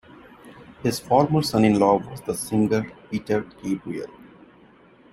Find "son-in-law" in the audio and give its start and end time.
1.43-1.99